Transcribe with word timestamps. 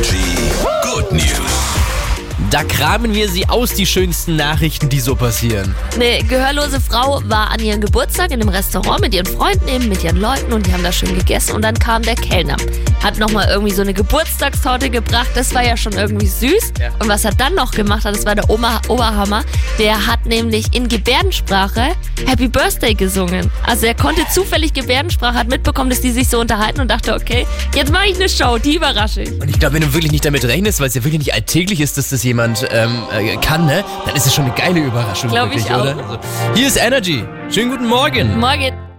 Energy 0.00 0.50
Good 0.82 1.12
News. 1.12 1.60
Da 2.50 2.64
kramen 2.64 3.12
wir 3.12 3.28
sie 3.28 3.46
aus, 3.50 3.74
die 3.74 3.84
schönsten 3.84 4.34
Nachrichten, 4.34 4.88
die 4.88 4.98
so 4.98 5.14
passieren. 5.14 5.74
Eine 5.94 6.24
gehörlose 6.24 6.80
Frau 6.80 7.20
war 7.26 7.50
an 7.50 7.60
ihrem 7.60 7.82
Geburtstag 7.82 8.30
in 8.30 8.40
einem 8.40 8.48
Restaurant 8.48 9.02
mit 9.02 9.14
ihren 9.14 9.26
Freunden 9.26 9.68
eben, 9.68 9.90
mit 9.90 10.02
ihren 10.02 10.16
Leuten 10.16 10.54
und 10.54 10.66
die 10.66 10.72
haben 10.72 10.82
da 10.82 10.90
schön 10.90 11.14
gegessen 11.14 11.54
und 11.54 11.62
dann 11.62 11.78
kam 11.78 12.02
der 12.02 12.14
Kellner. 12.14 12.56
Hat 13.04 13.18
nochmal 13.18 13.48
irgendwie 13.50 13.74
so 13.74 13.82
eine 13.82 13.92
Geburtstagstorte 13.92 14.88
gebracht, 14.88 15.28
das 15.34 15.54
war 15.54 15.64
ja 15.64 15.76
schon 15.76 15.92
irgendwie 15.92 16.28
süß. 16.28 16.72
Ja. 16.80 16.88
Und 16.98 17.08
was 17.08 17.26
er 17.26 17.32
dann 17.32 17.54
noch 17.54 17.72
gemacht 17.72 18.04
hat, 18.06 18.16
das 18.16 18.24
war 18.24 18.34
der 18.34 18.48
Oma 18.48 18.80
Oberhammer, 18.88 19.44
der 19.80 20.06
hat 20.06 20.26
nämlich 20.26 20.74
in 20.74 20.88
Gebärdensprache 20.88 21.92
Happy 22.26 22.48
Birthday 22.48 22.94
gesungen. 22.94 23.50
Also 23.66 23.86
er 23.86 23.94
konnte 23.94 24.20
zufällig 24.30 24.74
Gebärdensprache, 24.74 25.34
hat 25.34 25.48
mitbekommen, 25.48 25.88
dass 25.88 26.02
die 26.02 26.10
sich 26.10 26.28
so 26.28 26.38
unterhalten 26.38 26.82
und 26.82 26.90
dachte, 26.90 27.14
okay, 27.14 27.46
jetzt 27.74 27.90
mache 27.90 28.08
ich 28.08 28.16
eine 28.16 28.28
Show, 28.28 28.58
die 28.58 28.76
überrasche 28.76 29.22
ich. 29.22 29.32
Und 29.40 29.48
ich 29.48 29.58
glaube, 29.58 29.76
wenn 29.76 29.82
du 29.82 29.94
wirklich 29.94 30.12
nicht 30.12 30.24
damit 30.24 30.44
rechnest, 30.44 30.80
weil 30.80 30.88
es 30.88 30.94
ja 30.94 31.02
wirklich 31.02 31.20
nicht 31.20 31.32
alltäglich 31.32 31.80
ist, 31.80 31.96
dass 31.96 32.10
das 32.10 32.22
jemand 32.22 32.68
ähm, 32.70 33.02
äh, 33.10 33.36
kann, 33.38 33.64
ne? 33.64 33.82
dann 34.04 34.14
ist 34.14 34.26
es 34.26 34.34
schon 34.34 34.44
eine 34.44 34.54
geile 34.54 34.80
Überraschung. 34.80 35.30
Glaub 35.30 35.48
ich 35.48 35.64
wirklich, 35.64 35.74
auch. 35.74 35.80
Oder? 35.80 35.96
Also, 35.96 36.18
hier 36.54 36.66
ist 36.68 36.76
Energy. 36.76 37.24
Schönen 37.48 37.70
guten 37.70 37.88
Morgen. 37.88 38.38
Morgen. 38.38 38.89